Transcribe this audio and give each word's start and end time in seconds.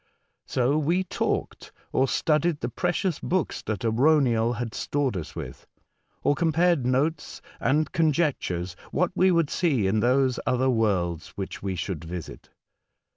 So 0.47 0.79
we 0.79 1.03
talked, 1.03 1.71
or 1.91 2.07
studied 2.07 2.61
the 2.61 2.69
precious 2.69 3.19
books 3.19 3.61
that 3.61 3.81
Arauniel 3.85 4.53
had 4.55 4.73
stored 4.73 5.15
us 5.15 5.35
with, 5.35 5.67
or 6.23 6.33
compared 6.33 6.87
notes 6.87 7.39
and 7.59 7.91
conjectures 7.91 8.75
what 8.89 9.11
we 9.13 9.29
should 9.29 9.51
see 9.51 9.85
in 9.85 9.99
those 9.99 10.39
other 10.47 10.71
worlds 10.71 11.33
which 11.35 11.61
we 11.61 11.75
should 11.75 11.99
visifc. 11.99 12.45